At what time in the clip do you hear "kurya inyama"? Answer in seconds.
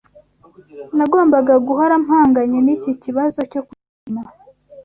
3.65-4.31